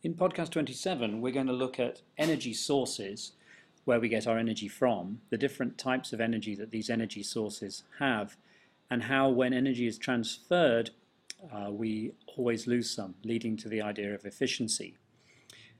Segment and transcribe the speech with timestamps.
[0.00, 3.32] In podcast 27, we're going to look at energy sources,
[3.84, 7.82] where we get our energy from, the different types of energy that these energy sources
[7.98, 8.36] have,
[8.88, 10.90] and how when energy is transferred,
[11.52, 14.96] uh, we always lose some, leading to the idea of efficiency.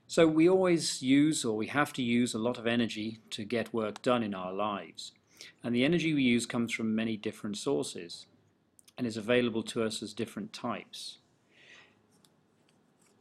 [0.05, 3.73] So we always use, or we have to use, a lot of energy to get
[3.73, 5.13] work done in our lives.
[5.63, 8.25] And the energy we use comes from many different sources
[8.97, 11.19] and is available to us as different types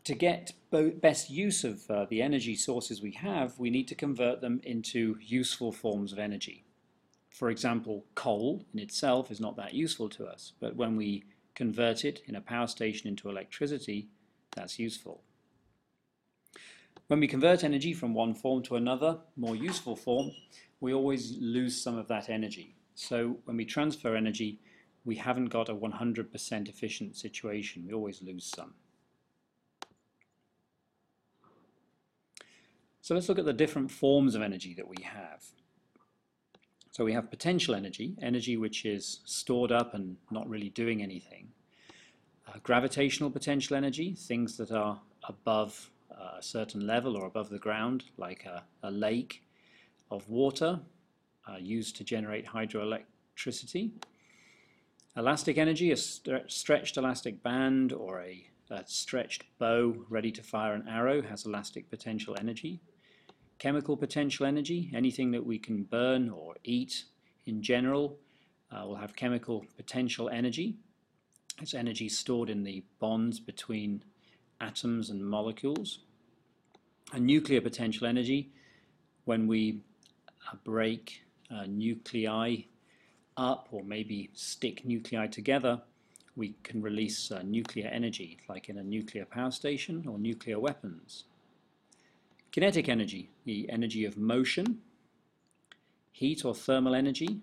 [0.08, 0.54] to get
[1.02, 5.18] best use of uh, the energy sources we have, we need to convert them into
[5.20, 6.64] useful forms of energy.
[7.28, 12.06] For example, coal in itself is not that useful to us, but when we convert
[12.06, 14.08] it in a power station into electricity,
[14.56, 15.20] that's useful.
[17.09, 20.30] When we convert energy from one form to another, more useful form,
[20.80, 22.76] we always lose some of that energy.
[22.95, 24.59] So when we transfer energy,
[25.04, 27.84] we haven't got a 100% efficient situation.
[27.86, 28.72] We always lose some.
[33.09, 35.42] So let's look at the different forms of energy that we have.
[36.90, 41.48] So we have potential energy, energy which is stored up and not really doing anything.
[42.46, 47.59] Uh, gravitational potential energy, things that are above uh, a certain level or above the
[47.59, 49.43] ground, like a, a lake
[50.10, 50.78] of water
[51.50, 53.93] uh, used to generate hydroelectricity.
[55.16, 60.74] Elastic energy, a st stretched elastic band or a, a stretched bow ready to fire
[60.74, 62.82] an arrow has elastic potential energy
[63.59, 67.04] chemical potential energy, anything that we can burn or eat
[67.47, 68.19] in general
[68.70, 70.76] uh, will have chemical potential energy.
[71.60, 74.03] It's energy stored in the bonds between
[74.60, 76.00] atoms and molecules.
[77.12, 78.53] And nuclear potential energy,
[79.25, 79.81] when we
[80.50, 82.65] uh, break uh, nuclei
[83.37, 85.81] up or maybe stick nuclei together,
[86.37, 91.25] we can release uh, nuclear energy, like in a nuclear power station or nuclear weapons.
[92.53, 94.78] Kinetic energy, the energy of motion,
[96.11, 97.41] heat or thermal energy,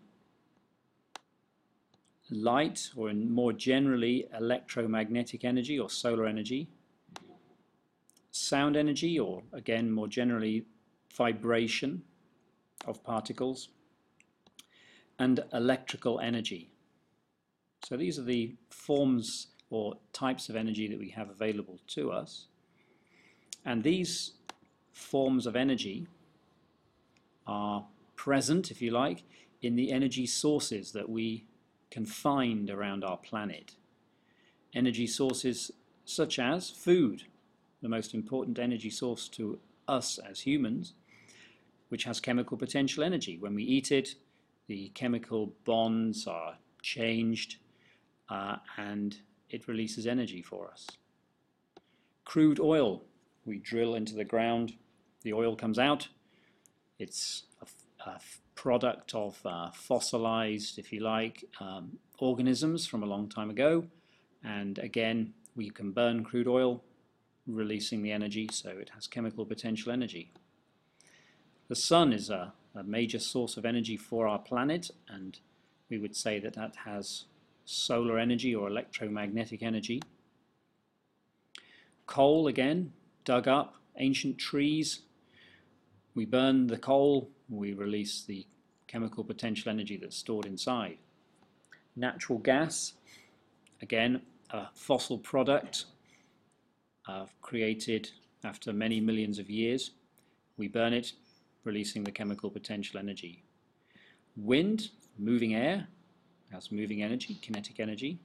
[2.29, 6.67] light or more generally electromagnetic energy or solar energy,
[8.31, 10.65] sound energy or again more generally
[11.15, 12.03] vibration
[12.85, 13.69] of particles,
[15.17, 16.69] and electrical energy.
[17.83, 22.47] So these are the forms or types of energy that we have available to us.
[23.63, 24.33] And these
[24.95, 26.07] forms of energy
[27.45, 27.85] are
[28.15, 29.23] present, if you like,
[29.61, 31.45] in the energy sources that we
[31.91, 33.75] can find around our planet.
[34.73, 35.69] Energy sources
[36.05, 37.23] such as food,
[37.81, 40.93] the most important energy source to us as humans,
[41.89, 43.37] which has chemical potential energy.
[43.37, 44.15] When we eat it,
[44.67, 47.57] the chemical bonds are changed
[48.29, 49.17] uh, and
[49.49, 50.87] it releases energy for us.
[52.23, 53.03] Crude oil,
[53.45, 54.73] we drill into the ground,
[55.25, 56.07] the oil comes out.
[56.99, 58.19] It's a, a
[58.53, 63.85] product of uh, fossilized, if you like, um, organisms from a long time ago.
[64.43, 66.83] And again, we can burn crude oil,
[67.47, 70.31] releasing the energy, so it has chemical potential energy.
[71.67, 75.39] The sun is a, a major source of energy for our planet, and
[75.89, 77.25] we would say that that has
[77.65, 80.03] solar energy or electromagnetic energy.
[82.05, 82.93] Coal, again,
[83.23, 85.01] dug up, ancient trees,
[86.15, 88.47] we burn the coal, we release the
[88.87, 90.97] chemical potential energy that's stored inside.
[91.95, 92.93] Natural gas,
[93.81, 94.21] again,
[94.51, 95.85] a fossil product
[97.07, 98.09] uh, created
[98.43, 99.91] after many millions of years.
[100.57, 101.11] We burn it,
[101.63, 103.43] releasing the chemical potential energy.
[104.37, 105.87] Wind, moving air,
[106.51, 108.19] has moving energy, kinetic energy.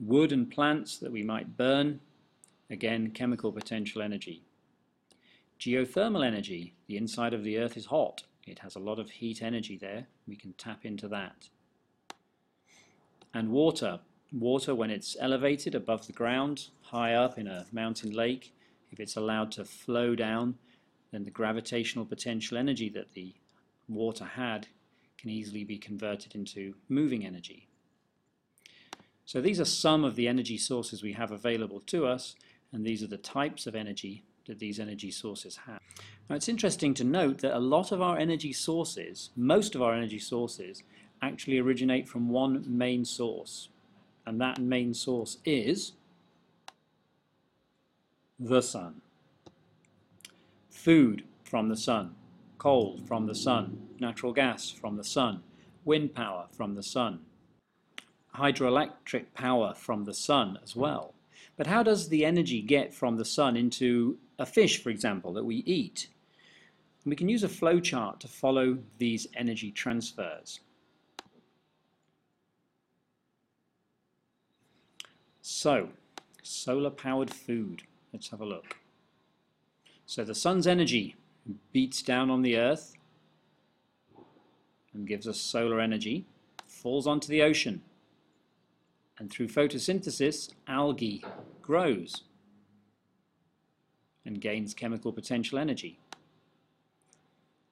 [0.00, 2.00] Wood and plants that we might burn,
[2.70, 4.42] again, chemical potential energy.
[5.58, 8.22] Geothermal energy, the inside of the earth is hot.
[8.46, 10.06] It has a lot of heat energy there.
[10.26, 11.48] We can tap into that.
[13.34, 14.00] And water.
[14.32, 18.54] Water, when it's elevated above the ground, high up in a mountain lake,
[18.92, 20.56] if it's allowed to flow down,
[21.10, 23.34] then the gravitational potential energy that the
[23.88, 24.68] water had
[25.16, 27.66] can easily be converted into moving energy.
[29.24, 32.36] So these are some of the energy sources we have available to us,
[32.72, 35.80] and these are the types of energy that these energy sources have.
[36.28, 39.94] Now it's interesting to note that a lot of our energy sources, most of our
[39.94, 40.82] energy sources,
[41.22, 43.68] actually originate from one main source.
[44.26, 45.92] And that main source is
[48.38, 49.00] the sun.
[50.70, 52.14] Food from the sun,
[52.58, 55.42] coal from the sun, natural gas from the sun,
[55.84, 57.20] wind power from the sun,
[58.36, 61.14] hydroelectric power from the sun as well.
[61.56, 65.44] But how does the energy get from the sun into a fish, for example, that
[65.44, 66.08] we eat?
[67.04, 70.60] And we can use a flow chart to follow these energy transfers.
[75.42, 75.88] So,
[76.42, 77.82] solar powered food.
[78.12, 78.76] Let's have a look.
[80.06, 81.16] So the sun's energy
[81.72, 82.94] beats down on the earth
[84.94, 86.26] and gives us solar energy,
[86.66, 87.82] falls onto the ocean,
[89.18, 91.24] and through photosynthesis, algae
[91.60, 92.22] grows
[94.24, 95.98] and gains chemical potential energy.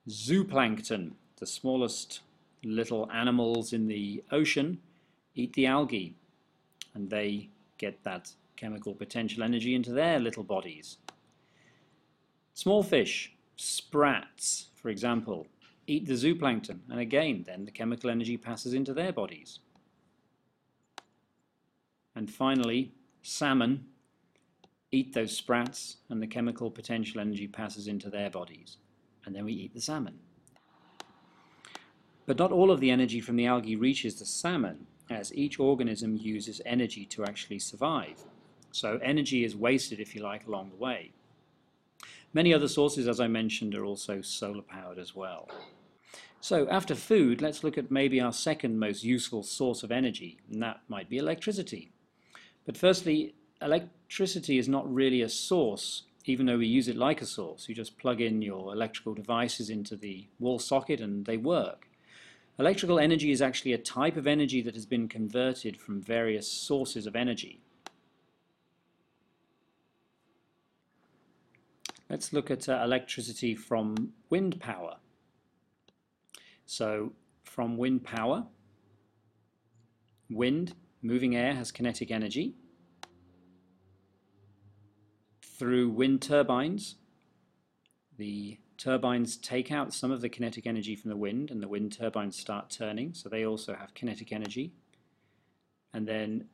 [0.09, 2.21] Zooplankton, the smallest
[2.65, 4.79] little animals in the ocean,
[5.35, 6.15] eat the algae
[6.95, 7.49] and they
[7.79, 10.97] get that chemical potential energy into their little bodies.
[12.55, 15.47] Small fish, sprats, for example,
[15.87, 19.59] eat the zooplankton, and again, then the chemical energy passes into their bodies.
[22.15, 23.85] And finally, salmon
[24.97, 28.79] eat those sprats, and the chemical potential energy passes into their bodies.
[29.25, 30.19] And then we eat the salmon.
[32.27, 36.17] But not all of the energy from the algae reaches the salmon, as each organism
[36.17, 38.25] uses energy to actually survive.
[38.73, 41.13] So energy is wasted, if you like, along the way.
[42.33, 45.49] Many other sources, as I mentioned, are also solar powered as well.
[46.41, 50.63] So after food, let's look at maybe our second most useful source of energy, and
[50.63, 51.93] that might be electricity.
[52.67, 57.27] But firstly, electricity is not really a source, even though we use it like a
[57.27, 57.69] source.
[57.69, 61.89] You just plug in your electrical devices into the wall socket and they work.
[62.59, 67.07] Electrical energy is actually a type of energy that has been converted from various sources
[67.07, 67.61] of energy.
[72.09, 74.97] Let's look at uh, electricity from wind power.
[76.65, 77.13] So
[77.45, 78.47] from wind power,
[80.31, 82.55] wind, moving air has kinetic energy.
[85.59, 86.97] Through wind turbines,
[88.17, 91.93] the turbines take out some of the kinetic energy from the wind and the wind
[91.93, 94.73] turbines start turning, so they also have kinetic energy.
[95.93, 96.47] And then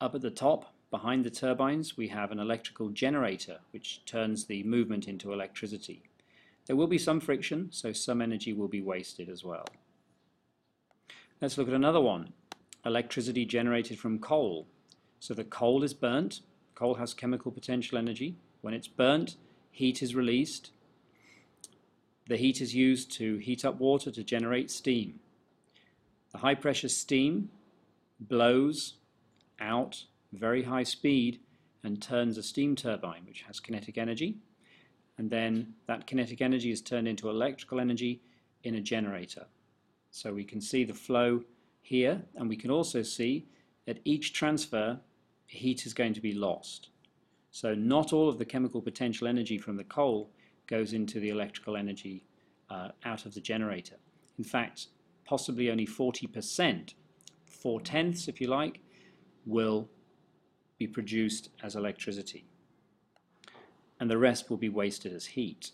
[0.00, 4.62] up at the top, Behind the turbines we have an electrical generator which turns the
[4.62, 6.02] movement into electricity.
[6.66, 9.66] There will be some friction, so some energy will be wasted as well.
[11.40, 12.32] Let's look at another one.
[12.84, 14.68] Electricity generated from coal.
[15.18, 16.40] So the coal is burnt.
[16.76, 18.36] Coal has chemical potential energy.
[18.60, 19.36] When it's burnt,
[19.72, 20.70] heat is released.
[22.28, 25.18] The heat is used to heat up water to generate steam.
[26.32, 27.50] The high pressure steam
[28.20, 28.94] blows
[29.58, 31.40] out very high speed
[31.82, 34.36] and turns a steam turbine which has kinetic energy
[35.18, 38.20] and then that kinetic energy is turned into electrical energy
[38.64, 39.46] in a generator.
[40.10, 41.42] So we can see the flow
[41.80, 43.46] here and we can also see
[43.88, 44.98] at each transfer
[45.46, 46.88] heat is going to be lost.
[47.50, 50.30] So not all of the chemical potential energy from the coal
[50.66, 52.24] goes into the electrical energy
[52.70, 53.96] uh, out of the generator.
[54.38, 54.88] In fact,
[55.24, 56.94] possibly only 40%,
[57.46, 58.80] four tenths if you like,
[59.44, 59.88] will
[60.78, 62.44] be produced as electricity,
[64.00, 65.70] and the rest will be wasted as heat.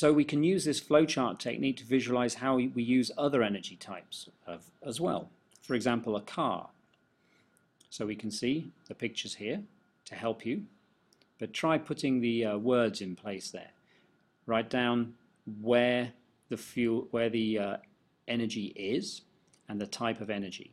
[0.00, 4.30] So we can use this flowchart technique to visualize how we use other energy types
[4.46, 5.28] of, as well.
[5.60, 6.70] For example, a car.
[7.90, 9.60] So we can see the pictures here
[10.06, 10.62] to help you,
[11.38, 13.72] but try putting the uh, words in place there.
[14.46, 15.16] Write down
[15.60, 16.14] where
[16.48, 17.76] the fuel, where the uh,
[18.26, 19.20] energy is,
[19.68, 20.72] and the type of energy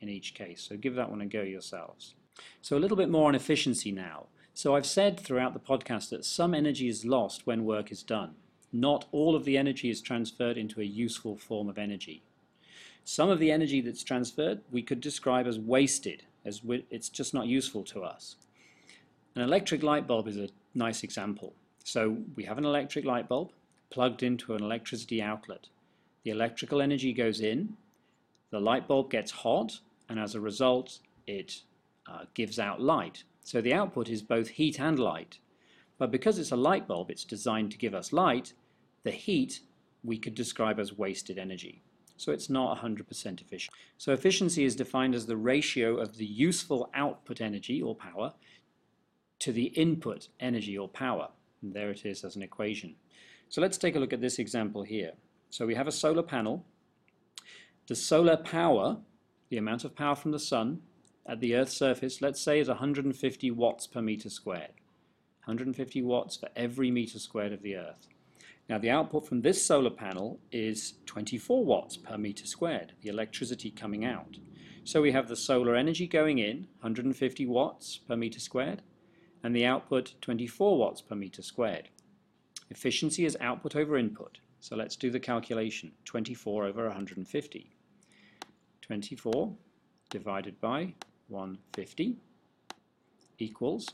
[0.00, 0.66] in each case.
[0.68, 2.16] So give that one a go yourselves.
[2.60, 4.26] So a little bit more on efficiency now.
[4.52, 8.34] So I've said throughout the podcast that some energy is lost when work is done.
[8.72, 12.22] Not all of the energy is transferred into a useful form of energy.
[13.04, 16.60] Some of the energy that's transferred we could describe as wasted, as
[16.90, 18.36] it's just not useful to us.
[19.34, 21.54] An electric light bulb is a nice example.
[21.84, 23.52] So we have an electric light bulb
[23.90, 25.68] plugged into an electricity outlet.
[26.24, 27.76] The electrical energy goes in,
[28.50, 31.62] the light bulb gets hot and as a result it
[32.06, 33.24] uh, gives out light.
[33.44, 35.38] So the output is both heat and light.
[35.98, 38.52] But because it's a light bulb, it's designed to give us light,
[39.02, 39.60] the heat
[40.04, 41.82] we could describe as wasted energy.
[42.16, 43.74] So it's not 100% efficient.
[43.96, 48.32] So efficiency is defined as the ratio of the useful output energy or power
[49.40, 51.28] to the input energy or power.
[51.62, 52.94] And there it is as an equation.
[53.48, 55.12] So let's take a look at this example here.
[55.50, 56.64] So we have a solar panel
[57.88, 58.98] the solar power,
[59.48, 60.82] the amount of power from the sun
[61.26, 64.72] at the Earth's surface, let's say is 150 watts per meter squared.
[65.48, 68.06] 150 watts for every meter squared of the Earth.
[68.68, 73.70] Now the output from this solar panel is 24 watts per meter squared, the electricity
[73.70, 74.36] coming out.
[74.84, 78.82] So we have the solar energy going in, 150 watts per meter squared,
[79.42, 81.88] and the output 24 watts per meter squared.
[82.68, 84.40] Efficiency is output over input.
[84.60, 85.92] So let's do the calculation.
[86.04, 87.70] 24 over 150.
[88.82, 89.54] 24
[90.10, 90.92] divided by
[91.28, 92.18] 150
[93.38, 93.88] equals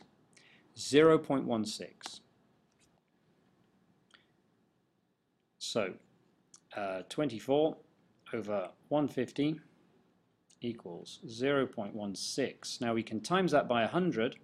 [0.77, 2.21] 0.16.
[5.59, 5.95] So
[6.77, 7.77] uh, 24
[8.33, 9.61] over 150
[10.61, 12.81] equals 0.16.
[12.81, 14.37] Now we can times that by 100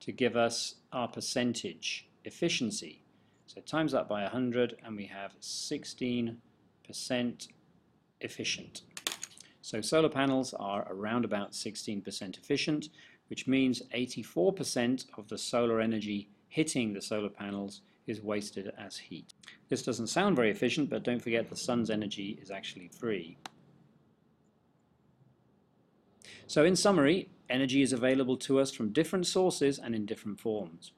[0.00, 3.02] to give us our percentage efficiency.
[3.46, 6.36] So times that by 100 and we have 16%
[8.20, 8.82] efficient.
[9.62, 12.88] So solar panels are around about 16% efficient,
[13.28, 19.32] which means 84% of the solar energy hitting the solar panels is wasted as heat.
[19.68, 23.36] This doesn't sound very efficient, but don't forget the sun's energy is actually free.
[26.46, 30.92] So in summary, energy is available to us from different sources and in different forms.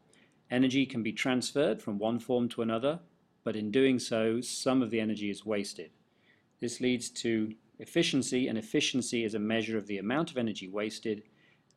[0.51, 3.01] Energy can be transferred from one form to another,
[3.45, 5.91] but in doing so, some of the energy is wasted.
[6.61, 11.23] This leads to efficiency, and efficiency is a measure of the amount of energy wasted,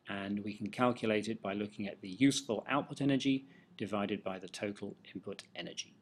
[0.09, 3.45] and we can calculate it by looking at the useful output energy
[3.77, 5.98] divided by the total input energy.